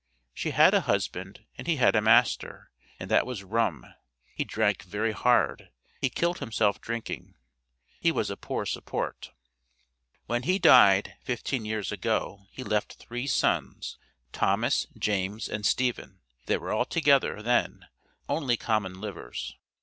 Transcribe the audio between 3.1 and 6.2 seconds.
that was rum; he drank very hard, he